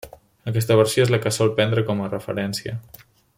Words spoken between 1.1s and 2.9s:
la que sol prendre com a referència.